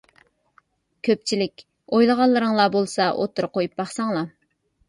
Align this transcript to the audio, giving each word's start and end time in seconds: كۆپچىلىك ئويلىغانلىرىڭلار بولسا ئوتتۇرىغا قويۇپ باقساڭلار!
كۆپچىلىك 1.07 1.63
ئويلىغانلىرىڭلار 1.97 2.75
بولسا 2.77 3.11
ئوتتۇرىغا 3.19 3.57
قويۇپ 3.59 3.77
باقساڭلار! 3.83 4.31